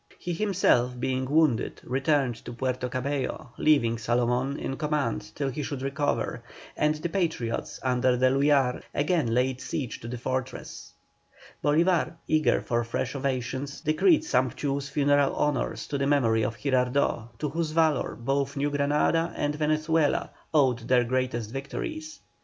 [0.17, 5.83] He himself being wounded returned to Puerto Cabello, leaving Salomón in command till he should
[5.83, 6.41] recover,
[6.75, 10.93] and the Patriots under D'Eluyar again laid siege to this fortress.
[11.63, 17.49] Bolívar, eager for fresh ovations, decreed sumptuous funeral honours to the memory of Girardot, to
[17.49, 22.21] whose valour both New Granada and Venezuela owed their greatest victories.